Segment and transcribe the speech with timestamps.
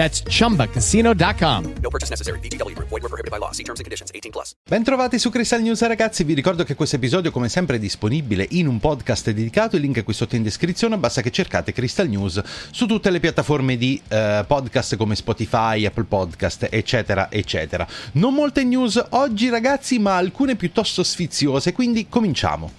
[0.00, 1.74] That's chumbacasino.com.
[1.82, 2.38] No purchase necessary.
[2.38, 2.88] VGW Group.
[2.88, 3.52] Void were prohibited by law.
[3.52, 4.10] See terms and conditions.
[4.14, 4.54] 18 plus.
[4.66, 8.66] Bentrovati su Crystal News ragazzi, vi ricordo che questo episodio come sempre è disponibile in
[8.66, 12.40] un podcast dedicato, il link è qui sotto in descrizione, basta che cercate Crystal News
[12.70, 17.86] su tutte le piattaforme di eh, podcast come Spotify, Apple Podcast, eccetera, eccetera.
[18.12, 22.72] Non molte news oggi ragazzi, ma alcune piuttosto sfiziose, quindi cominciamo.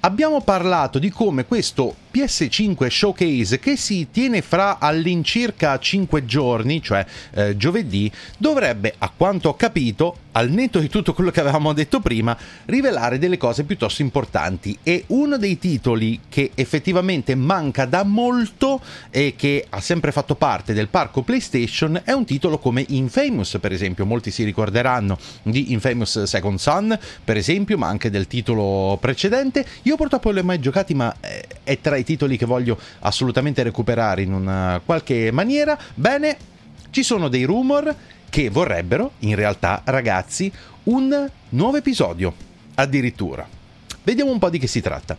[0.00, 7.04] Abbiamo parlato di come questo PS5 Showcase che si tiene fra all'incirca 5 giorni, cioè
[7.34, 12.00] eh, giovedì, dovrebbe, a quanto ho capito, al netto di tutto quello che avevamo detto
[12.00, 14.76] prima, rivelare delle cose piuttosto importanti.
[14.82, 20.72] E uno dei titoli che effettivamente manca da molto e che ha sempre fatto parte
[20.72, 24.06] del parco PlayStation è un titolo come Infamous, per esempio.
[24.06, 29.64] Molti si ricorderanno di Infamous Second Son, per esempio, ma anche del titolo precedente.
[29.82, 32.46] Io purtroppo non li ho mai giocati, ma eh, è tra i i titoli che
[32.46, 35.78] voglio assolutamente recuperare in una qualche maniera.
[35.94, 36.36] Bene,
[36.90, 37.94] ci sono dei rumor
[38.28, 40.52] che vorrebbero, in realtà, ragazzi,
[40.84, 42.34] un nuovo episodio.
[42.74, 43.46] Addirittura.
[44.02, 45.16] Vediamo un po' di che si tratta.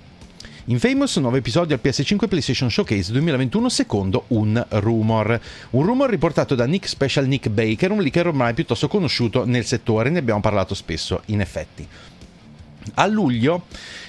[0.66, 5.40] Infamous, nuovo episodio al PS5 PlayStation Showcase 2021 secondo un rumor.
[5.72, 10.10] Un rumor riportato da Nick Special Nick Baker, un leaker ormai piuttosto conosciuto nel settore,
[10.10, 11.86] ne abbiamo parlato spesso in effetti.
[12.96, 13.66] A luglio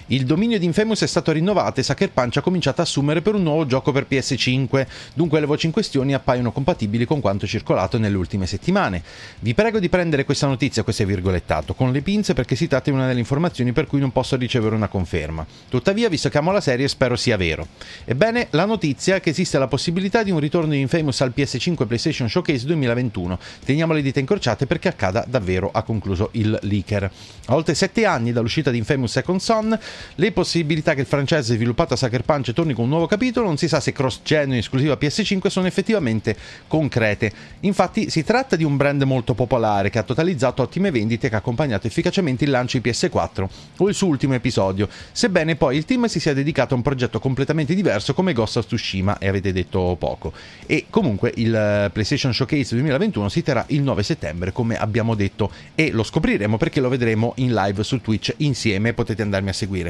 [0.09, 3.34] il dominio di Infamous è stato rinnovato e Sucker Punch ha cominciato a assumere per
[3.34, 7.98] un nuovo gioco per PS5, dunque le voci in questione appaiono compatibili con quanto circolato
[7.98, 9.03] nelle ultime settimane.
[9.38, 12.91] Vi prego di prendere questa notizia, questo è virgolettato, con le pinze perché si tratta
[12.91, 15.47] di una delle informazioni per cui non posso ricevere una conferma.
[15.70, 17.69] Tuttavia, visto che amo la serie, spero sia vero.
[18.04, 21.86] Ebbene, la notizia è che esiste la possibilità di un ritorno di Infamous al PS5
[21.86, 23.38] PlayStation Showcase 2021.
[23.65, 27.10] Teniamo le dita incrociate perché accada davvero, ha concluso il leaker.
[27.47, 29.78] A oltre 7 anni dall'uscita di Infamous Second Son,
[30.16, 33.56] le possibilità che il franchise sviluppato a Sucker Punch torni con un nuovo capitolo non
[33.56, 37.32] si sa se cross-gen o esclusiva PS5 sono effettivamente concrete.
[37.60, 41.34] Infatti si tratta di un brand molto popolare che ha totalizzato ottime vendite e che
[41.34, 43.47] ha accompagnato efficacemente il lancio di PS4
[43.78, 47.19] o il suo ultimo episodio, sebbene poi il team si sia dedicato a un progetto
[47.19, 50.33] completamente diverso come Ghost of Tsushima e avete detto poco.
[50.66, 55.50] E comunque il eh, PlayStation Showcase 2021 si terrà il 9 settembre come abbiamo detto
[55.75, 59.84] e lo scopriremo perché lo vedremo in live su Twitch insieme, potete andarmi a seguire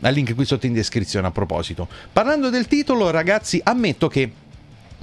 [0.00, 1.88] al link qui sotto in descrizione a proposito.
[2.12, 4.30] Parlando del titolo, ragazzi, ammetto che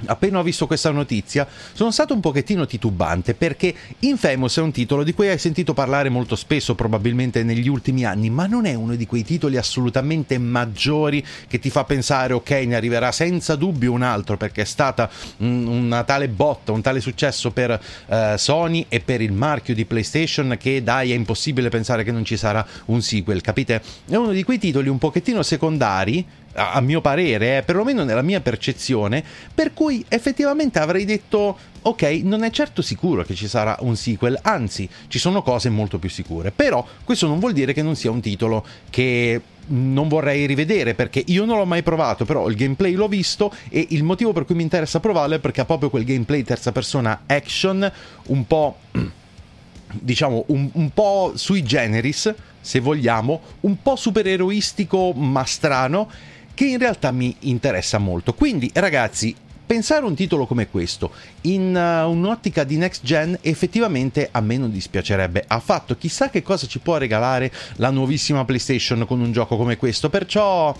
[0.06, 5.04] Appena ho visto questa notizia sono stato un pochettino titubante perché Infamous è un titolo
[5.04, 8.96] di cui hai sentito parlare molto spesso probabilmente negli ultimi anni, ma non è uno
[8.96, 14.04] di quei titoli assolutamente maggiori che ti fa pensare ok ne arriverà senza dubbio un
[14.04, 19.22] altro perché è stata una tale botta, un tale successo per uh, Sony e per
[19.22, 23.42] il marchio di PlayStation che dai è impossibile pensare che non ci sarà un sequel,
[23.42, 23.82] capite?
[24.08, 26.26] È uno di quei titoli un pochettino secondari
[26.58, 29.24] a mio parere, eh, perlomeno nella mia percezione,
[29.54, 34.38] per cui effettivamente avrei detto ok, non è certo sicuro che ci sarà un sequel,
[34.42, 36.52] anzi, ci sono cose molto più sicure.
[36.52, 41.24] Però questo non vuol dire che non sia un titolo che non vorrei rivedere perché
[41.28, 44.56] io non l'ho mai provato, però il gameplay l'ho visto e il motivo per cui
[44.56, 47.90] mi interessa provarlo è perché ha proprio quel gameplay terza persona action
[48.28, 48.78] un po'
[49.92, 56.10] diciamo un, un po' sui generis, se vogliamo, un po' supereroistico ma strano
[56.58, 58.34] che in realtà mi interessa molto.
[58.34, 61.12] Quindi ragazzi, pensare un titolo come questo
[61.42, 66.66] in uh, un'ottica di next gen effettivamente a me non dispiacerebbe affatto chissà che cosa
[66.66, 70.74] ci può regalare la nuovissima PlayStation con un gioco come questo perciò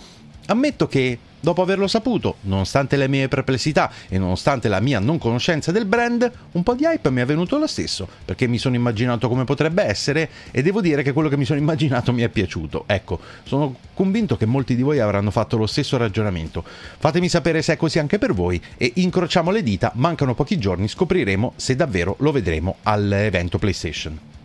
[0.48, 5.70] ammetto che Dopo averlo saputo, nonostante le mie perplessità e nonostante la mia non conoscenza
[5.70, 9.28] del brand, un po' di hype mi è venuto lo stesso, perché mi sono immaginato
[9.28, 12.84] come potrebbe essere e devo dire che quello che mi sono immaginato mi è piaciuto.
[12.86, 16.64] Ecco, sono convinto che molti di voi avranno fatto lo stesso ragionamento.
[16.98, 20.88] Fatemi sapere se è così anche per voi e incrociamo le dita, mancano pochi giorni,
[20.88, 24.37] scopriremo se davvero lo vedremo all'evento PlayStation.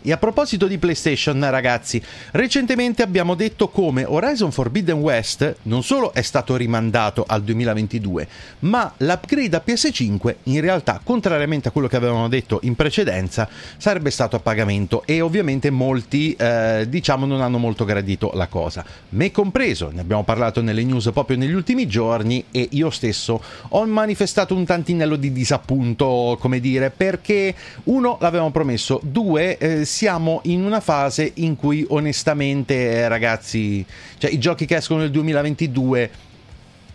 [0.00, 2.00] E a proposito di PlayStation, ragazzi,
[2.30, 8.28] recentemente abbiamo detto come Horizon Forbidden West non solo è stato rimandato al 2022,
[8.60, 14.10] ma l'upgrade a PS5 in realtà, contrariamente a quello che avevamo detto in precedenza, sarebbe
[14.10, 18.84] stato a pagamento e ovviamente molti, eh, diciamo, non hanno molto gradito la cosa.
[19.10, 23.84] Me compreso, ne abbiamo parlato nelle news proprio negli ultimi giorni e io stesso ho
[23.86, 27.52] manifestato un tantinello di disappunto, come dire, perché
[27.84, 33.84] uno l'avevamo promesso, due eh, siamo in una fase in cui onestamente ragazzi,
[34.18, 36.10] cioè i giochi che escono nel 2022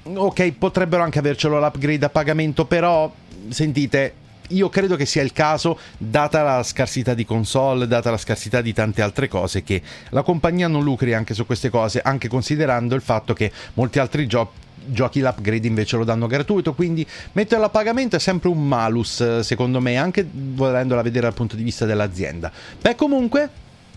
[0.03, 3.11] ok, potrebbero anche avercelo l'upgrade a pagamento, però
[3.49, 4.13] sentite,
[4.49, 8.73] io credo che sia il caso, data la scarsità di console, data la scarsità di
[8.73, 13.01] tante altre cose, che la compagnia non lucri anche su queste cose, anche considerando il
[13.01, 18.15] fatto che molti altri giochi giochi l'upgrade invece lo danno gratuito quindi metterlo a pagamento
[18.15, 22.51] è sempre un malus secondo me anche volendola vedere dal punto di vista dell'azienda.
[22.81, 23.49] Beh comunque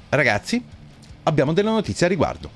[0.09, 0.63] ragazzi
[1.25, 2.51] abbiamo delle notizie a riguardo.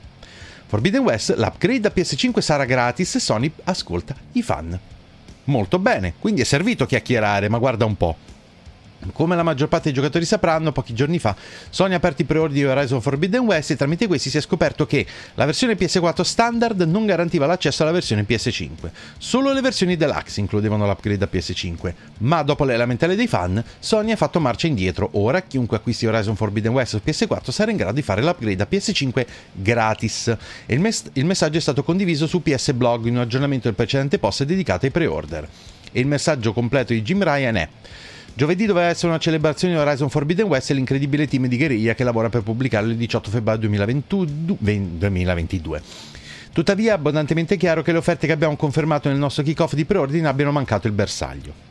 [0.66, 4.78] Forbidden West l'upgrade a PS5 sarà gratis e Sony ascolta i fan.
[5.44, 8.16] Molto bene quindi è servito chiacchierare ma guarda un po'
[9.12, 11.34] Come la maggior parte dei giocatori sapranno, pochi giorni fa
[11.70, 14.86] Sony ha aperto i preordini di Horizon Forbidden West e tramite questi si è scoperto
[14.86, 18.90] che la versione PS4 standard non garantiva l'accesso alla versione PS5.
[19.16, 24.12] Solo le versioni deluxe includevano l'upgrade a PS5, ma dopo le lamentele dei fan, Sony
[24.12, 25.08] ha fatto marcia indietro.
[25.12, 28.68] Ora chiunque acquisti Horizon Forbidden West su PS4 sarà in grado di fare l'upgrade a
[28.70, 30.36] PS5 gratis.
[30.66, 34.18] Il, mes- il messaggio è stato condiviso su PS Blog in un aggiornamento del precedente
[34.18, 35.48] post dedicato ai pre-order.
[35.92, 37.68] E il messaggio completo di Jim Ryan è
[38.34, 42.04] Giovedì doveva essere una celebrazione di Horizon Forbidden West e l'incredibile team di guerriglia che
[42.04, 45.82] lavora per pubblicarlo il 18 febbraio 2022.
[46.52, 50.26] Tuttavia è abbondantemente chiaro che le offerte che abbiamo confermato nel nostro kick-off di preordine
[50.26, 51.68] abbiano mancato il bersaglio.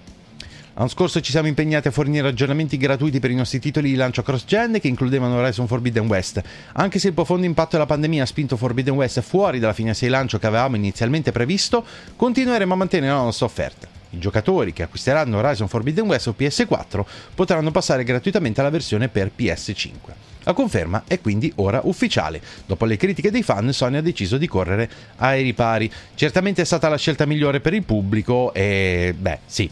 [0.75, 4.23] L'anno scorso ci siamo impegnati a fornire aggiornamenti gratuiti per i nostri titoli di lancio
[4.23, 6.41] cross-gen che includevano Horizon Forbidden West.
[6.73, 10.13] Anche se il profondo impatto della pandemia ha spinto Forbidden West fuori dalla finestra di
[10.13, 11.83] lancio che avevamo inizialmente previsto,
[12.15, 13.98] continueremo a mantenere la nostra offerta.
[14.11, 19.31] I giocatori che acquisteranno Horizon Forbidden West su PS4 potranno passare gratuitamente alla versione per
[19.37, 20.27] PS5.
[20.43, 22.41] La conferma è quindi ora ufficiale.
[22.65, 25.91] Dopo le critiche dei fan, Sony ha deciso di correre ai ripari.
[26.15, 29.69] Certamente è stata la scelta migliore per il pubblico e beh, sì.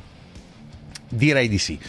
[1.09, 1.79] Direi di sì.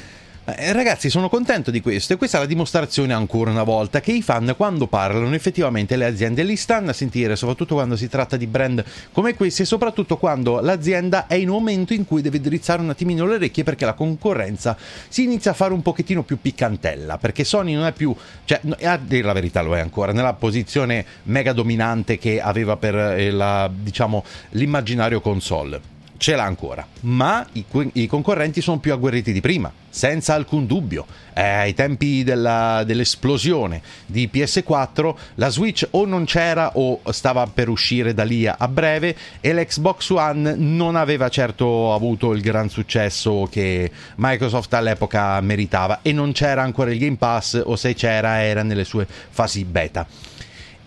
[0.57, 4.13] Eh, ragazzi, sono contento di questo e questa è la dimostrazione ancora una volta che
[4.13, 8.39] i fan quando parlano effettivamente le aziende li stanno a sentire, soprattutto quando si tratta
[8.39, 12.41] di brand come questi e soprattutto quando l'azienda è in un momento in cui deve
[12.41, 14.75] drizzare un attimino le orecchie perché la concorrenza
[15.09, 18.17] si inizia a fare un pochettino più piccantella, perché Sony non è più,
[18.47, 22.95] cioè a dire la verità lo è ancora, nella posizione mega dominante che aveva per
[22.95, 29.33] eh, la, diciamo, l'immaginario console ce l'ha ancora, ma i, i, concorrenti sono più agguerriti
[29.33, 31.07] di prima, senza alcun dubbio.
[31.33, 37.69] Eh, ai tempi della, dell'esplosione di PS4 la Switch o non c'era o stava per
[37.69, 43.49] uscire da lì a breve e l'Xbox One non aveva certo avuto il gran successo
[43.49, 48.65] che Microsoft all'epoca meritava e non c'era ancora il Game Pass o se c'era era
[48.65, 50.07] nelle sue fasi beta.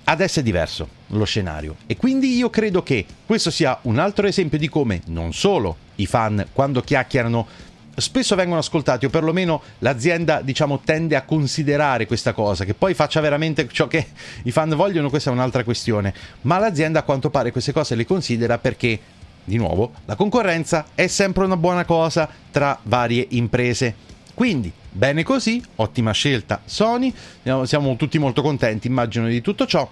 [0.04, 4.58] Adesso è diverso lo scenario e quindi io credo che questo sia un altro esempio
[4.58, 7.48] di come non solo i fan quando chiacchierano
[7.96, 13.22] spesso vengono ascoltati o perlomeno l'azienda diciamo tende a considerare questa cosa che poi faccia
[13.22, 14.08] veramente ciò che
[14.44, 16.14] i fan vogliono questa è un'altra questione.
[16.42, 19.00] Ma l'azienda a quanto pare queste cose le considera perché
[19.44, 23.96] di nuovo la concorrenza è sempre una buona cosa tra varie imprese.
[24.34, 27.14] Quindi bene così ottima scelta Sony.
[27.64, 29.90] Siamo tutti molto contenti immagino di tutto ciò.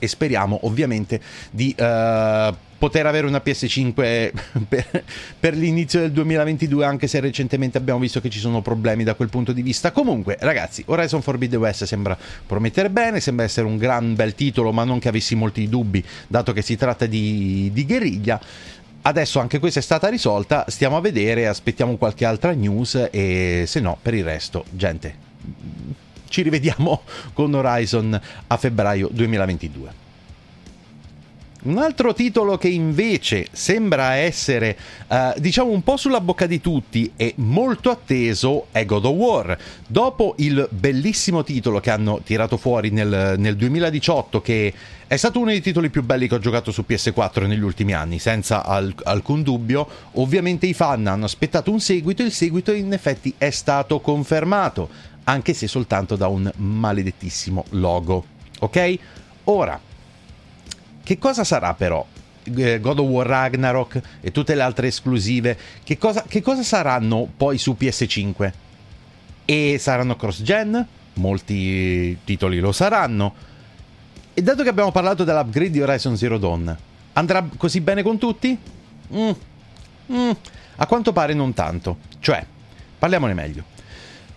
[0.00, 3.92] E speriamo ovviamente di uh, poter avere una PS5
[4.68, 5.04] per,
[5.38, 9.28] per, l'inizio del 2022 anche se recentemente abbiamo visto che ci sono problemi da quel
[9.28, 9.90] punto di vista.
[9.90, 14.84] Comunque ragazzi Horizon Forbidden West sembra promettere bene sembra essere un gran bel titolo ma
[14.84, 18.40] non che avessi molti dubbi dato che si tratta di, di guerriglia
[19.08, 23.80] Adesso anche questa è stata risolta, stiamo a vedere, aspettiamo qualche altra news e se
[23.80, 25.14] no per il resto, gente,
[26.28, 27.00] ci rivediamo
[27.32, 30.06] con Horizon a febbraio 2022.
[31.60, 34.76] Un altro titolo che invece sembra essere,
[35.08, 39.58] uh, diciamo, un po' sulla bocca di tutti e molto atteso è God of War.
[39.86, 44.72] Dopo il bellissimo titolo che hanno tirato fuori nel, nel 2018, che
[45.08, 48.18] è stato uno dei titoli più belli che ho giocato su PS4 negli ultimi anni,
[48.18, 52.92] senza al- alcun dubbio, ovviamente i fan hanno aspettato un seguito e il seguito in
[52.92, 54.88] effetti è stato confermato
[55.24, 58.24] anche se soltanto da un maledettissimo logo.
[58.60, 58.98] Ok?
[59.44, 59.80] Ora,
[61.02, 62.06] che cosa sarà però?
[62.42, 67.26] Eh, God of War Ragnarok e tutte le altre esclusive, che cosa, che cosa saranno
[67.34, 68.52] poi su PS5?
[69.46, 70.86] E saranno cross-gen?
[71.18, 73.34] molti titoli lo saranno.
[74.38, 76.76] E dato che abbiamo parlato dell'upgrade di Horizon Zero Dawn,
[77.14, 78.56] andrà così bene con tutti?
[79.12, 79.30] Mm.
[80.12, 80.30] Mm.
[80.76, 81.96] A quanto pare non tanto.
[82.20, 82.46] Cioè,
[83.00, 83.64] parliamone meglio.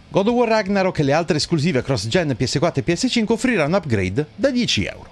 [0.07, 4.49] God of War Ragnarok e le altre esclusive cross-gen PS4 e PS5 offriranno upgrade da
[4.49, 5.09] 10 euro.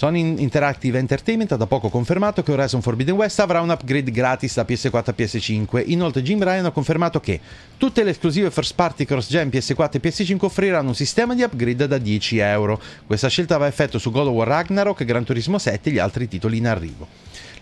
[0.00, 4.54] Sony Interactive Entertainment ha da poco confermato che Horizon Forbidden West avrà un upgrade gratis
[4.54, 5.82] da PS4 a PS5.
[5.90, 7.38] Inoltre Jim Ryan ha confermato che
[7.76, 11.98] tutte le esclusive first party cross-gen PS4 e PS5 offriranno un sistema di upgrade da
[11.98, 12.80] 10 euro.
[13.06, 15.98] Questa scelta va a effetto su God of War Ragnarok, Gran Turismo 7 e gli
[15.98, 17.06] altri titoli in arrivo.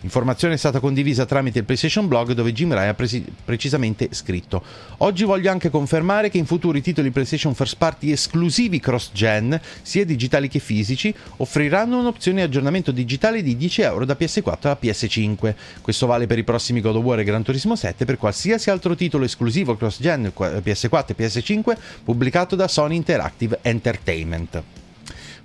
[0.01, 4.63] L'informazione è stata condivisa tramite il PlayStation Blog dove Jim Ryan ha presi- precisamente scritto
[4.99, 10.05] Oggi voglio anche confermare che in futuro i titoli PlayStation First Party esclusivi cross-gen, sia
[10.05, 15.55] digitali che fisici, offriranno un'opzione di aggiornamento digitale di 10 euro da PS4 a PS5.
[15.81, 18.95] Questo vale per i prossimi God of War e Gran Turismo 7 per qualsiasi altro
[18.95, 24.63] titolo esclusivo cross-gen PS4 e PS5 pubblicato da Sony Interactive Entertainment.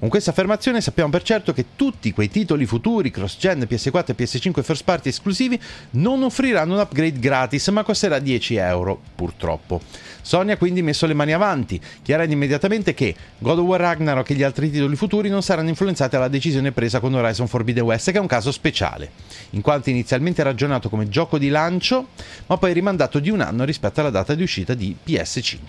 [0.03, 4.62] Con questa affermazione sappiamo per certo che tutti quei titoli futuri cross-gen PS4 e PS5
[4.62, 5.57] first party esclusivi
[5.91, 9.79] non offriranno un upgrade gratis, ma costerà 10 euro, purtroppo.
[10.22, 14.33] Sony ha quindi messo le mani avanti, chiarendo immediatamente che God of War Ragnarok e
[14.33, 18.17] gli altri titoli futuri non saranno influenzati dalla decisione presa con Horizon Forbidden West, che
[18.17, 19.10] è un caso speciale,
[19.51, 22.10] in quanto inizialmente ragionato come gioco di lancio,
[22.48, 25.60] ma poi rimandato di un anno rispetto alla data di uscita di PS5.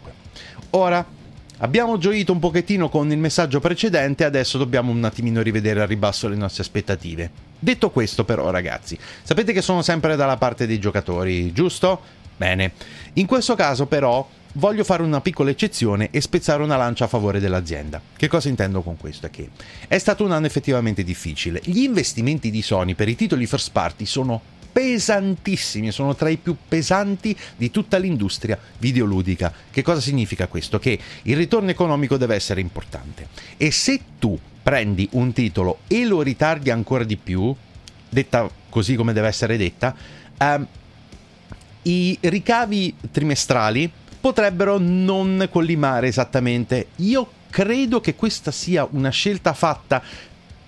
[0.70, 1.22] Ora,
[1.58, 6.26] Abbiamo gioito un pochettino con il messaggio precedente, adesso dobbiamo un attimino rivedere a ribasso
[6.26, 7.30] le nostre aspettative.
[7.56, 12.00] Detto questo però ragazzi, sapete che sono sempre dalla parte dei giocatori, giusto?
[12.37, 12.73] Bene.
[13.14, 17.38] In questo caso però voglio fare una piccola eccezione e spezzare una lancia a favore
[17.38, 18.00] dell'azienda.
[18.16, 19.26] Che cosa intendo con questo?
[19.26, 19.50] È che
[19.87, 21.61] è stato un anno effettivamente difficile.
[21.62, 24.40] Gli investimenti di Sony per i titoli first party sono
[24.75, 29.52] pesantissimi, sono tra i più pesanti di tutta l'industria videoludica.
[29.71, 30.81] Che cosa significa questo?
[30.81, 33.28] Che il ritorno economico deve essere importante.
[33.57, 37.54] E se tu prendi un titolo e lo ritardi ancora di più,
[38.09, 39.95] detta così come deve essere detta,
[40.37, 40.66] ehm,
[41.83, 43.88] i ricavi trimestrali
[44.21, 46.88] potrebbero non collimare esattamente.
[46.97, 50.02] Io credo che questa sia una scelta fatta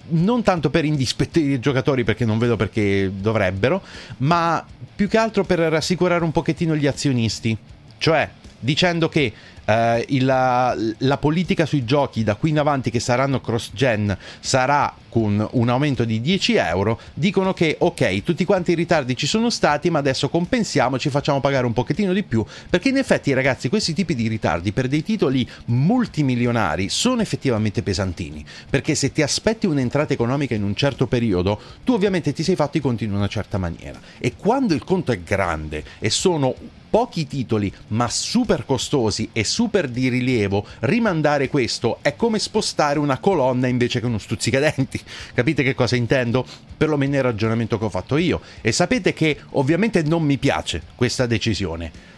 [0.08, 3.82] non tanto per indispettire i giocatori perché non vedo perché dovrebbero,
[4.18, 7.56] ma più che altro per rassicurare un pochettino gli azionisti.
[7.98, 9.32] Cioè, dicendo che
[9.66, 14.94] eh, il, la, la, politica sui giochi da qui in avanti che saranno cross-gen sarà
[15.08, 19.48] con un aumento di 10 euro, dicono che ok, tutti quanti i ritardi ci sono
[19.48, 23.70] stati, ma adesso compensiamo, ci facciamo pagare un pochettino di più, perché in effetti ragazzi
[23.70, 29.64] questi tipi di ritardi per dei titoli multimilionari sono effettivamente pesantini, perché se ti aspetti
[29.64, 33.28] un'entrata economica in un certo periodo, tu ovviamente ti sei fatto i conti in una
[33.28, 36.54] certa maniera, e quando il conto è grande e sono
[36.88, 43.18] pochi titoli ma super costosi e super di rilievo, rimandare questo è come spostare una
[43.18, 45.00] colonna invece che uno stuzzicadenti.
[45.34, 46.46] Capite che cosa intendo?
[46.76, 48.40] Perlomeno il ragionamento che ho fatto io.
[48.60, 52.14] E sapete che ovviamente non mi piace questa decisione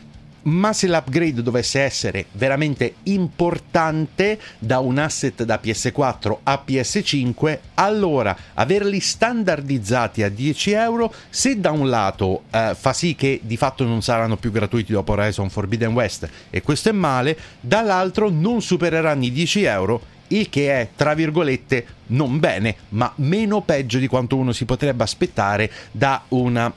[0.49, 8.37] ma se l'upgrade dovesse essere veramente importante da un asset da PS4 a PS5, allora
[8.55, 13.85] averli standardizzati a 10 euro, se da un lato eh, fa sì che di fatto
[13.85, 19.25] non saranno più gratuiti dopo Horizon Forbidden West, e questo è male, dall'altro non supereranno
[19.25, 24.37] i 10 euro il che è, tra virgolette, non bene, ma meno peggio di quanto
[24.37, 26.71] uno si potrebbe aspettare da una,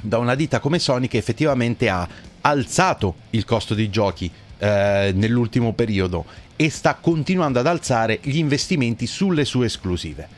[0.00, 2.06] da una ditta come Sony che effettivamente ha
[2.46, 6.24] alzato il costo dei giochi eh, nell'ultimo periodo
[6.54, 10.28] e sta continuando ad alzare gli investimenti sulle sue esclusive.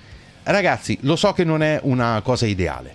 [0.42, 2.94] Ragazzi, lo so che non è una cosa ideale,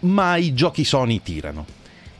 [0.00, 1.66] ma i giochi Sony tirano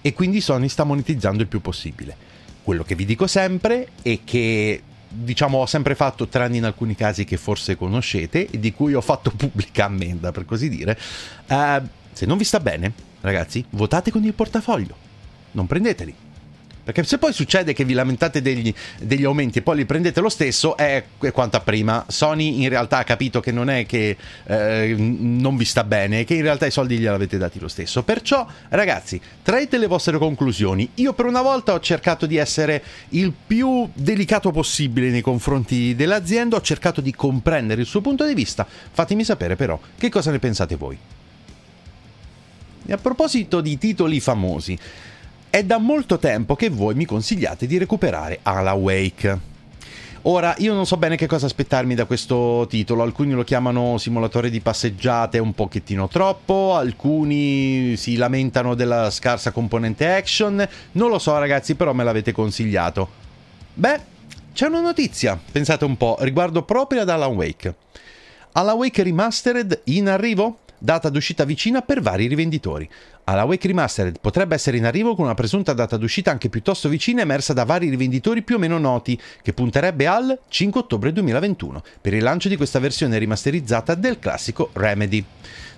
[0.03, 2.29] e quindi Sony sta monetizzando il più possibile.
[2.63, 7.25] Quello che vi dico sempre è che diciamo ho sempre fatto tranne in alcuni casi
[7.25, 10.97] che forse conoscete e di cui ho fatto pubblica ammenda per così dire
[11.49, 15.09] uh, se non vi sta bene ragazzi votate con il portafoglio
[15.53, 16.15] non prendeteli.
[16.83, 20.29] Perché se poi succede che vi lamentate degli, degli aumenti e poi li prendete lo
[20.29, 22.05] stesso, è, quanto prima.
[22.09, 24.17] Sony in realtà ha capito che non è che
[24.47, 28.03] eh, non vi sta bene, che in realtà i soldi gliel'avete dati lo stesso.
[28.03, 30.89] Perciò, ragazzi, traete le vostre conclusioni.
[30.95, 36.57] Io per una volta ho cercato di essere il più delicato possibile nei confronti dell'azienda,
[36.57, 38.67] ho cercato di comprendere il suo punto di vista.
[38.67, 40.99] Fatemi sapere però che cosa ne pensate voi.
[42.87, 44.77] E a proposito di titoli famosi,
[45.51, 49.49] è da molto tempo che voi mi consigliate di recuperare Ala Wake.
[50.23, 54.51] Ora, io non so bene che cosa aspettarmi da questo titolo, alcuni lo chiamano simulatore
[54.51, 61.37] di passeggiate un pochettino troppo, alcuni si lamentano della scarsa componente action, non lo so
[61.39, 63.09] ragazzi, però me l'avete consigliato.
[63.73, 64.01] Beh,
[64.53, 67.75] c'è una notizia, pensate un po', riguardo proprio ad Alan Wake.
[68.53, 70.59] Alan Wake Remastered in arrivo?
[70.83, 72.89] Data d'uscita vicina per vari rivenditori.
[73.25, 77.21] Alan Wake Remastered potrebbe essere in arrivo con una presunta data d'uscita anche piuttosto vicina
[77.21, 82.15] emersa da vari rivenditori più o meno noti, che punterebbe al 5 ottobre 2021, per
[82.15, 85.23] il lancio di questa versione rimasterizzata del classico Remedy.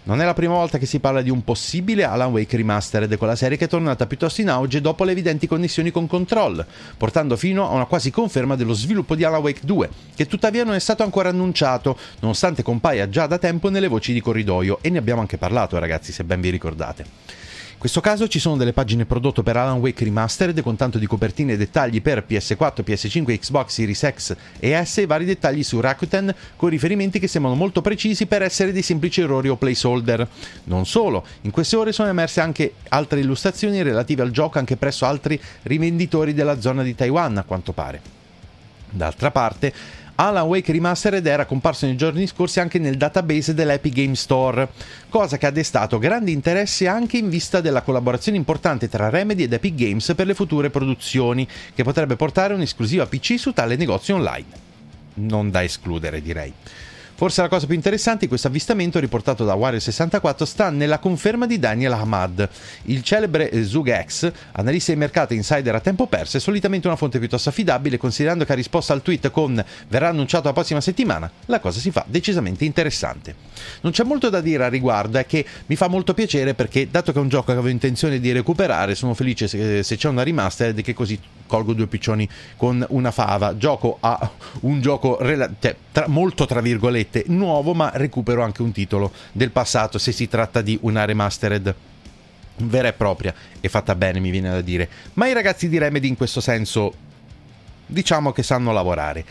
[0.04, 3.28] Non è la prima volta che si parla di un possibile Alan Wake Remastered con
[3.28, 6.66] la serie che è tornata piuttosto in auge dopo le evidenti connessioni con Control,
[6.97, 10.75] portando fino a una quasi conferma dello sviluppo di Alan Wake 2, che tuttavia non
[10.75, 14.99] è stato ancora annunciato, nonostante compaia già da tempo nelle voci di corridoio e ne
[14.99, 17.51] abbiamo anche parlato ragazzi se ben vi ricordate.
[17.83, 21.55] Questo caso ci sono delle pagine prodotto per Alan Wake Remastered con tanto di copertine
[21.55, 26.33] e dettagli per PS4, PS5, Xbox Series X e S e vari dettagli su Rakuten
[26.55, 30.29] con riferimenti che sembrano molto precisi per essere dei semplici errori o placeholder.
[30.67, 35.05] Non solo, in queste ore sono emerse anche altre illustrazioni relative al gioco anche presso
[35.05, 38.01] altri rivenditori della zona di Taiwan a quanto pare.
[38.91, 39.73] D'altra parte,
[40.14, 44.69] Alan Wake Remastered era comparso nei giorni scorsi anche nel database dell'Epic Game Store,
[45.09, 49.52] cosa che ha destato grande interesse anche in vista della collaborazione importante tra Remedy ed
[49.52, 54.71] Epic Games per le future produzioni, che potrebbe portare un'esclusiva PC su tale negozio online.
[55.14, 56.52] Non da escludere, direi.
[57.23, 61.61] Forse la cosa più interessante di questo avvistamento riportato da Wario64 sta nella conferma di
[61.61, 62.49] Daniel Ahmad.
[62.87, 64.07] Il celebre Zug
[64.50, 68.50] analista di mercato insider a tempo perso, è solitamente una fonte piuttosto affidabile, considerando che
[68.50, 72.64] ha risposto al tweet con verrà annunciato la prossima settimana, la cosa si fa decisamente
[72.64, 73.37] interessante.
[73.83, 77.12] Non c'è molto da dire a riguardo, è che mi fa molto piacere perché dato
[77.12, 80.25] che è un gioco che avevo intenzione di recuperare, sono felice se, se c'è una
[80.25, 81.21] remastered che così
[81.52, 82.26] colgo due piccioni
[82.57, 83.57] con una fava.
[83.59, 84.31] Gioco a
[84.62, 89.50] un gioco rela- cioè, tra, molto tra virgolette nuovo, ma recupero anche un titolo del
[89.50, 91.75] passato se si tratta di una remastered
[92.57, 94.88] vera e propria e fatta bene, mi viene da dire.
[95.14, 96.92] Ma i ragazzi di Remedy in questo senso
[97.87, 99.25] diciamo che sanno lavorare.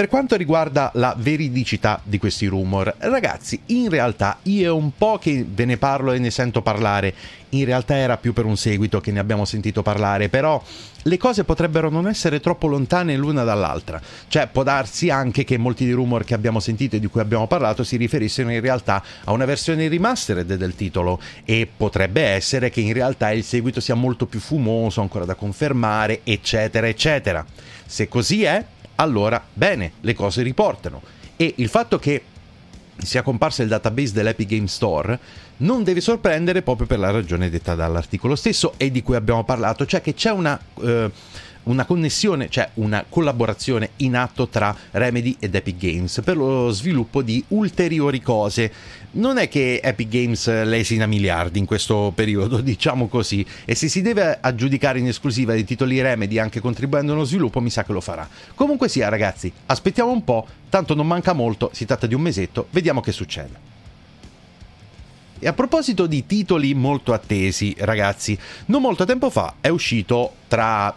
[0.00, 5.18] Per quanto riguarda la veridicità di questi rumor, ragazzi, in realtà io è un po'
[5.18, 7.12] che ve ne parlo e ne sento parlare,
[7.50, 10.62] in realtà era più per un seguito che ne abbiamo sentito parlare, però
[11.02, 14.00] le cose potrebbero non essere troppo lontane l'una dall'altra.
[14.26, 17.46] Cioè, può darsi anche che molti dei rumor che abbiamo sentito e di cui abbiamo
[17.46, 22.80] parlato si riferissero in realtà a una versione remastered del titolo e potrebbe essere che
[22.80, 27.44] in realtà il seguito sia molto più fumoso, ancora da confermare, eccetera, eccetera.
[27.84, 28.64] Se così è,
[29.00, 31.02] allora bene, le cose riportano.
[31.36, 32.22] E il fatto che
[32.98, 35.18] sia comparso il database dell'Epic Game Store
[35.58, 39.86] non deve sorprendere proprio per la ragione detta dall'articolo stesso e di cui abbiamo parlato,
[39.86, 40.58] cioè che c'è una...
[40.80, 41.10] Eh,
[41.64, 47.22] una connessione, cioè una collaborazione in atto tra Remedy ed Epic Games per lo sviluppo
[47.22, 48.72] di ulteriori cose.
[49.12, 54.02] Non è che Epic Games lesina miliardi in questo periodo, diciamo così, e se si
[54.02, 58.00] deve aggiudicare in esclusiva dei titoli Remedy anche contribuendo allo sviluppo, mi sa che lo
[58.00, 58.28] farà.
[58.54, 62.68] Comunque sia, ragazzi, aspettiamo un po', tanto non manca molto, si tratta di un mesetto,
[62.70, 63.68] vediamo che succede.
[65.42, 70.94] E a proposito di titoli molto attesi, ragazzi, non molto tempo fa è uscito tra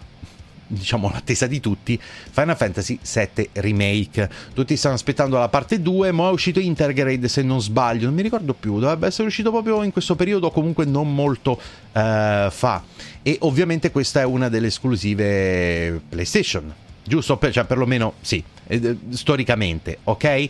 [0.73, 4.29] diciamo l'attesa di tutti, Final Fantasy VII Remake.
[4.53, 8.21] Tutti stanno aspettando la parte 2, ma è uscito Intergrade se non sbaglio, non mi
[8.21, 12.83] ricordo più, dovrebbe essere uscito proprio in questo periodo, comunque non molto uh, fa.
[13.21, 17.37] E ovviamente questa è una delle esclusive PlayStation, giusto?
[17.37, 20.49] Per, cioè perlomeno sì, eh, storicamente, ok?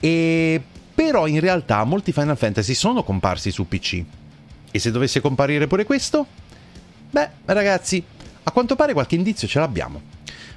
[0.00, 0.62] E
[0.94, 4.04] però in realtà molti Final Fantasy sono comparsi su PC.
[4.70, 6.26] E se dovesse comparire pure questo?
[7.10, 8.02] Beh, ragazzi,
[8.44, 10.00] a quanto pare qualche indizio ce l'abbiamo.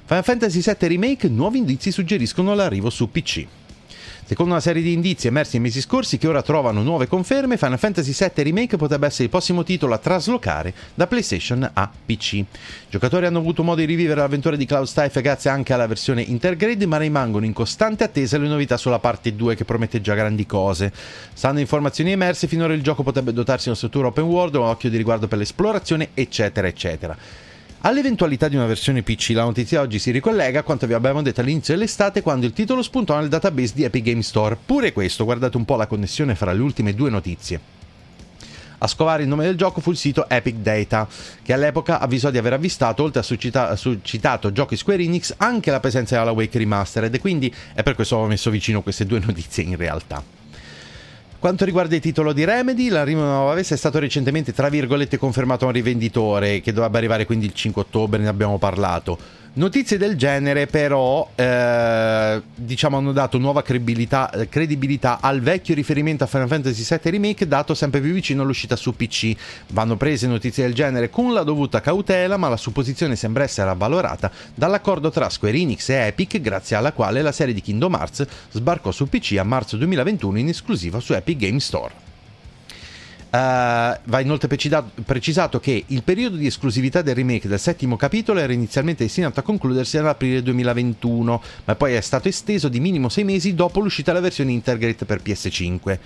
[0.04, 3.46] Final Fantasy VII Remake, nuovi indizi suggeriscono l'arrivo su PC.
[4.28, 7.78] Secondo una serie di indizi emersi nei mesi scorsi che ora trovano nuove conferme, Final
[7.78, 12.32] Fantasy VII Remake potrebbe essere il prossimo titolo a traslocare da PlayStation a PC.
[12.32, 12.46] I
[12.90, 16.86] giocatori hanno avuto modo di rivivere l'avventura di Cloud Strife grazie anche alla versione Intergrade,
[16.86, 20.92] ma rimangono in costante attesa le novità sulla parte 2 che promette già grandi cose.
[21.32, 24.90] Stando informazioni emerse, finora il gioco potrebbe dotarsi di una struttura open world, un occhio
[24.90, 27.16] di riguardo per l'esplorazione, eccetera, eccetera.
[27.86, 31.40] All'eventualità di una versione PC, la notizia oggi si ricollega a quanto vi abbiamo detto
[31.40, 34.56] all'inizio dell'estate quando il titolo spuntò nel database di Epic Game Store.
[34.66, 37.60] Pure questo, guardate un po' la connessione fra le ultime due notizie.
[38.78, 41.06] A scovare il nome del gioco fu il sito Epic Data,
[41.40, 46.18] che all'epoca avvisò di aver avvistato, oltre a suscitato giochi Square Enix, anche la presenza
[46.18, 49.62] della Wake Remastered, e quindi è per questo che ho messo vicino queste due notizie
[49.62, 50.35] in realtà.
[51.38, 54.70] Quanto riguarda il titolo di Remedy, l'arrivo di una nuova veste è stato recentemente, tra
[54.70, 59.18] virgolette, confermato a un rivenditore che dovrebbe arrivare quindi il 5 ottobre, ne abbiamo parlato.
[59.56, 66.26] Notizie del genere però eh, diciamo hanno dato nuova credibilità, credibilità, al vecchio riferimento a
[66.26, 69.34] Final Fantasy VII Remake dato sempre più vicino all'uscita su PC.
[69.68, 74.30] Vanno prese notizie del genere con la dovuta cautela ma la supposizione sembra essere avvalorata
[74.54, 78.90] dall'accordo tra Square Enix e Epic grazie alla quale la serie di Kingdom Hearts sbarcò
[78.90, 82.15] su PC a marzo 2021 in esclusiva su Epic Game Store.
[83.28, 88.52] Uh, va inoltre precisato, che il periodo di esclusività del remake del settimo capitolo era
[88.52, 93.54] inizialmente destinato a concludersi nell'aprile 2021, ma poi è stato esteso di minimo sei mesi
[93.54, 95.98] dopo l'uscita della versione Integrate per PS5.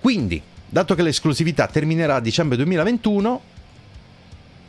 [0.00, 3.40] Quindi, dato che l'esclusività terminerà a dicembre 2021,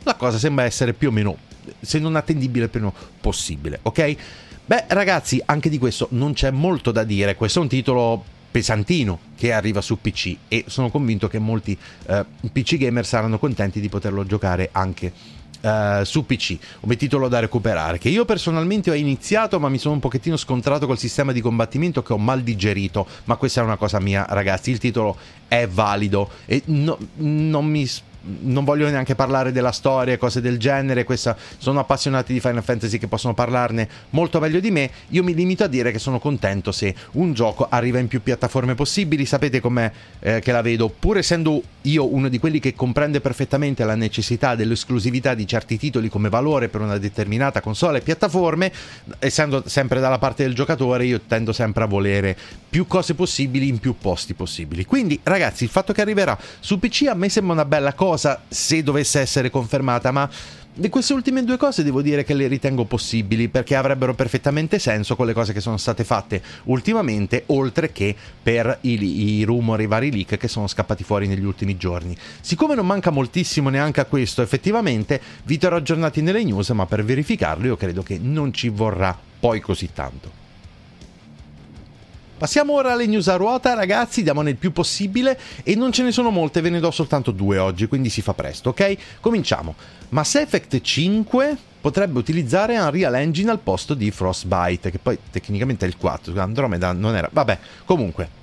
[0.02, 1.36] la cosa sembra essere più o meno,
[1.80, 4.16] se non attendibile, più o meno possibile, ok?
[4.64, 7.36] Beh, ragazzi, anche di questo non c'è molto da dire.
[7.36, 12.24] Questo è un titolo pesantino che arriva su PC e sono convinto che molti eh,
[12.52, 17.98] PC gamer saranno contenti di poterlo giocare anche Uh, su PC come titolo da recuperare
[17.98, 22.00] che io personalmente ho iniziato ma mi sono un pochettino scontrato col sistema di combattimento
[22.00, 25.16] che ho mal digerito ma questa è una cosa mia ragazzi il titolo
[25.48, 27.88] è valido e no, non mi
[28.40, 32.62] non voglio neanche parlare della storia e cose del genere, questa, sono appassionati di Final
[32.62, 36.18] Fantasy che possono parlarne molto meglio di me, io mi limito a dire che sono
[36.18, 40.88] contento se un gioco arriva in più piattaforme possibili, sapete com'è eh, che la vedo,
[40.88, 46.08] pur essendo io uno di quelli che comprende perfettamente la necessità dell'esclusività di certi titoli
[46.08, 48.72] come valore per una determinata console e piattaforme,
[49.18, 52.36] essendo sempre dalla parte del giocatore, io tendo sempre a volere
[52.68, 54.84] più cose possibili in più posti possibili.
[54.84, 58.42] Quindi ragazzi, il fatto che arriverà su PC a me sembra una bella cosa cosa
[58.48, 60.28] se dovesse essere confermata, ma
[60.74, 65.14] di queste ultime due cose devo dire che le ritengo possibili perché avrebbero perfettamente senso
[65.14, 69.86] con le cose che sono state fatte ultimamente, oltre che per i, i rumori, i
[69.86, 72.16] vari leak che sono scappati fuori negli ultimi giorni.
[72.40, 77.04] Siccome non manca moltissimo neanche a questo, effettivamente vi terrò aggiornati nelle news, ma per
[77.04, 80.46] verificarlo io credo che non ci vorrà poi così tanto.
[82.38, 86.12] Passiamo ora alle news a ruota, ragazzi, diamone il più possibile e non ce ne
[86.12, 88.96] sono molte, ve ne do soltanto due oggi, quindi si fa presto, ok?
[89.20, 89.74] Cominciamo.
[90.10, 95.88] Mass Effect 5 potrebbe utilizzare Unreal Engine al posto di Frostbite, che poi tecnicamente è
[95.88, 97.28] il 4, Andromeda non era...
[97.32, 98.37] Vabbè, comunque.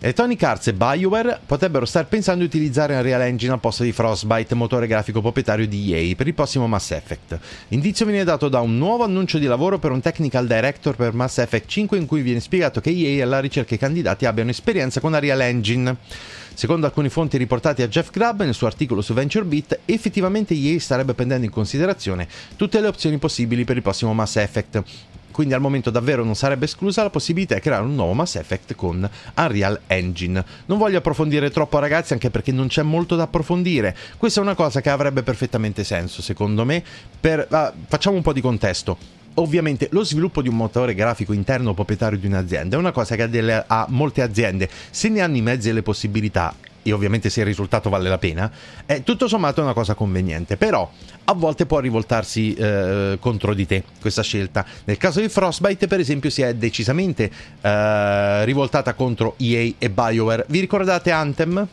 [0.00, 4.54] Electronic Arts e BioWare potrebbero star pensando di utilizzare Unreal Engine al posto di Frostbite,
[4.54, 7.36] motore grafico proprietario di EA, per il prossimo Mass Effect.
[7.66, 11.38] L'indizio viene dato da un nuovo annuncio di lavoro per un technical director per Mass
[11.38, 14.50] Effect 5 in cui viene spiegato che EA è alla ricerca che i candidati abbiano
[14.50, 15.96] esperienza con Unreal Engine.
[16.58, 21.14] Secondo alcune fonti riportate a Jeff Grubb nel suo articolo su VentureBeat, effettivamente EA starebbe
[21.14, 24.82] prendendo in considerazione tutte le opzioni possibili per il prossimo Mass Effect.
[25.30, 28.74] Quindi al momento davvero non sarebbe esclusa la possibilità di creare un nuovo Mass Effect
[28.74, 30.44] con Unreal Engine.
[30.66, 34.56] Non voglio approfondire troppo ragazzi anche perché non c'è molto da approfondire, questa è una
[34.56, 36.82] cosa che avrebbe perfettamente senso secondo me,
[37.20, 37.46] per...
[37.50, 42.18] ah, facciamo un po' di contesto ovviamente lo sviluppo di un motore grafico interno proprietario
[42.18, 45.68] di un'azienda è una cosa che delle, ha, molte aziende, se ne hanno i mezzi
[45.68, 48.50] e le possibilità e ovviamente se il risultato vale la pena,
[48.86, 50.90] è tutto sommato una cosa conveniente, però
[51.24, 54.64] a volte può rivoltarsi eh, contro di te questa scelta.
[54.84, 60.46] Nel caso di Frostbite, per esempio, si è decisamente eh, rivoltata contro EA e BioWare.
[60.48, 61.68] Vi ricordate Anthem?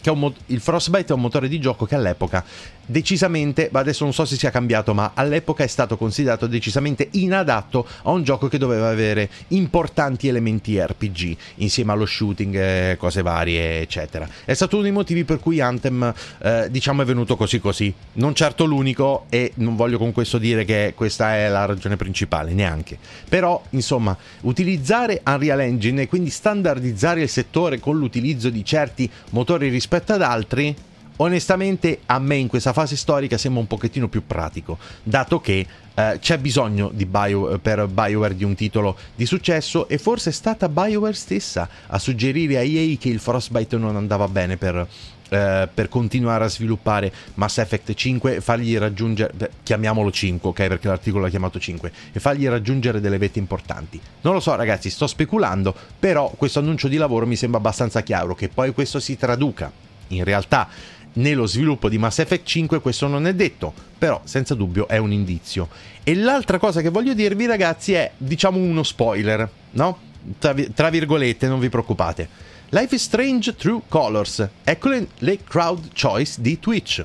[0.00, 2.44] Che mo- il Frostbite è un motore di gioco che all'epoca
[2.86, 8.10] decisamente, adesso non so se sia cambiato, ma all'epoca è stato considerato decisamente inadatto a
[8.10, 14.28] un gioco che doveva avere importanti elementi RPG, insieme allo shooting, e cose varie, eccetera.
[14.44, 17.92] È stato uno dei motivi per cui Anthem, eh, diciamo, è venuto così così.
[18.14, 22.52] Non certo l'unico, e non voglio con questo dire che questa è la ragione principale,
[22.52, 22.98] neanche.
[23.28, 29.63] Però, insomma, utilizzare Unreal Engine e quindi standardizzare il settore con l'utilizzo di certi motori
[29.68, 30.74] rispetto ad altri
[31.16, 36.18] onestamente a me in questa fase storica sembra un pochettino più pratico, dato che eh,
[36.20, 41.14] c'è bisogno Bio, per BioWare di un titolo di successo e forse è stata BioWare
[41.14, 44.86] stessa a suggerire a EA che il Frostbite non andava bene per,
[45.34, 50.88] eh, per continuare a sviluppare Mass Effect 5 e fargli raggiungere, chiamiamolo 5, ok, perché
[50.88, 54.00] l'articolo l'ha chiamato 5, e fargli raggiungere delle vette importanti.
[54.22, 58.34] Non lo so ragazzi, sto speculando, però questo annuncio di lavoro mi sembra abbastanza chiaro,
[58.34, 59.70] che poi questo si traduca
[60.08, 60.68] in realtà
[61.14, 65.12] nello sviluppo di Mass Effect 5 questo non è detto, però senza dubbio è un
[65.12, 65.68] indizio.
[66.02, 69.98] E l'altra cosa che voglio dirvi ragazzi è, diciamo, uno spoiler, no?
[70.38, 72.28] Tra, tra virgolette, non vi preoccupate.
[72.70, 77.04] Life is Strange True Colors, eccole le crowd choice di Twitch.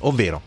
[0.00, 0.42] Ovvero,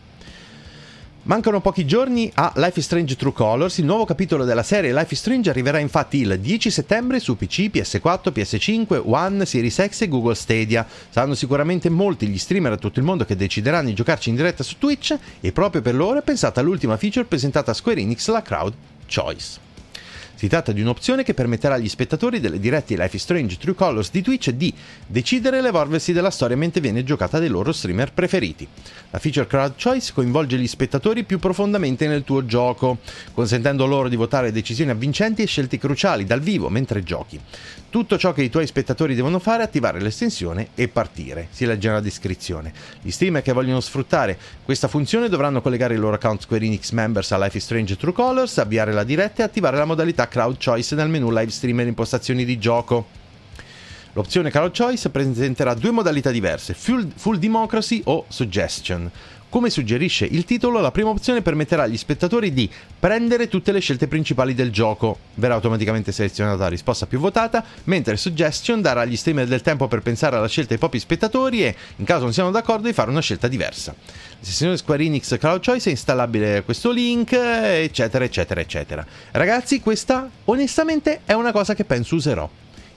[1.26, 5.14] Mancano pochi giorni a Life is Strange True Colors, il nuovo capitolo della serie Life
[5.14, 10.08] is Strange arriverà infatti il 10 settembre su PC, PS4, PS5, One, Series X e
[10.08, 10.86] Google Stadia.
[11.08, 14.62] Saranno sicuramente molti gli streamer a tutto il mondo che decideranno di giocarci in diretta
[14.62, 18.42] su Twitch e proprio per loro è pensata l'ultima feature presentata a Square Enix, la
[18.42, 18.74] Crowd
[19.10, 19.63] Choice.
[20.44, 24.10] Si tratta di un'opzione che permetterà agli spettatori delle dirette Life is Strange True Colors
[24.10, 24.70] di Twitch di
[25.06, 28.68] decidere l'evolversi della storia mentre viene giocata dai loro streamer preferiti.
[29.08, 32.98] La feature Crowd Choice coinvolge gli spettatori più profondamente nel tuo gioco,
[33.32, 37.40] consentendo loro di votare decisioni avvincenti e scelte cruciali dal vivo mentre giochi.
[37.88, 41.88] Tutto ciò che i tuoi spettatori devono fare è attivare l'estensione e partire, si legge
[41.88, 42.72] nella descrizione.
[43.00, 47.32] Gli streamer che vogliono sfruttare questa funzione dovranno collegare il loro account Square Enix Members
[47.32, 50.96] a Life is Strange True Colors, avviare la diretta e attivare la modalità Crowd Choice
[50.96, 53.06] nel menu Live Streamer impostazioni di gioco.
[54.14, 59.08] L'opzione Crowd Choice presenterà due modalità diverse, full, full Democracy o Suggestion.
[59.54, 64.08] Come suggerisce il titolo, la prima opzione permetterà agli spettatori di prendere tutte le scelte
[64.08, 65.16] principali del gioco.
[65.34, 70.02] Verrà automaticamente selezionata la risposta più votata, mentre Suggestion darà agli streamer del tempo per
[70.02, 73.20] pensare alla scelta dei propri spettatori e, in caso non siano d'accordo, di fare una
[73.20, 73.94] scelta diversa.
[73.96, 79.06] La sessione Square Enix Cloud Choice è installabile questo link, eccetera, eccetera, eccetera.
[79.30, 82.50] Ragazzi, questa onestamente è una cosa che penso userò.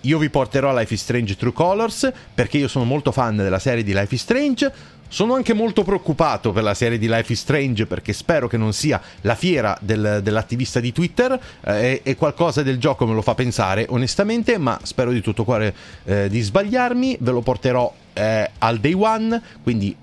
[0.07, 3.83] Io vi porterò Life is Strange True Colors perché io sono molto fan della serie
[3.83, 4.71] di Life is Strange.
[5.09, 8.71] Sono anche molto preoccupato per la serie di Life is Strange perché spero che non
[8.71, 13.35] sia la fiera del, dell'attivista di Twitter eh, e qualcosa del gioco me lo fa
[13.35, 17.17] pensare onestamente, ma spero di tutto cuore eh, di sbagliarmi.
[17.19, 19.93] Ve lo porterò eh, al day one, quindi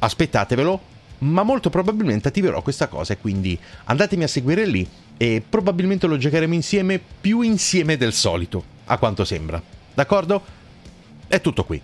[0.00, 0.80] aspettatevelo,
[1.18, 4.84] ma molto probabilmente attiverò questa cosa e quindi andatemi a seguire lì
[5.16, 9.60] e probabilmente lo giocheremo insieme più insieme del solito, a quanto sembra.
[9.94, 10.42] D'accordo?
[11.26, 11.80] È tutto qui.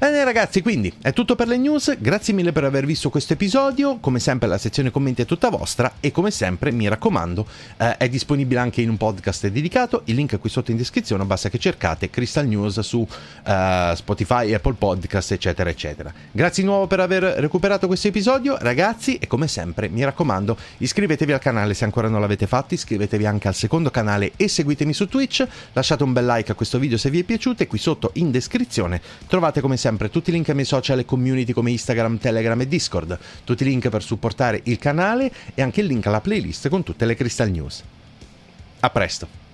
[0.00, 3.98] Bene ragazzi, quindi è tutto per le news, grazie mille per aver visto questo episodio,
[3.98, 7.44] come sempre la sezione commenti è tutta vostra e come sempre mi raccomando
[7.78, 11.24] eh, è disponibile anche in un podcast dedicato, il link è qui sotto in descrizione,
[11.24, 13.04] basta che cercate Crystal News su
[13.44, 16.12] eh, Spotify, Apple Podcast eccetera eccetera.
[16.30, 21.32] Grazie di nuovo per aver recuperato questo episodio ragazzi e come sempre mi raccomando iscrivetevi
[21.32, 25.08] al canale se ancora non l'avete fatto, iscrivetevi anche al secondo canale e seguitemi su
[25.08, 28.12] Twitch, lasciate un bel like a questo video se vi è piaciuto e qui sotto
[28.14, 31.70] in descrizione trovate come sempre sempre tutti i link ai miei social e community come
[31.70, 36.06] Instagram, Telegram e Discord, tutti i link per supportare il canale e anche il link
[36.06, 37.82] alla playlist con tutte le Crystal News.
[38.80, 39.47] A presto!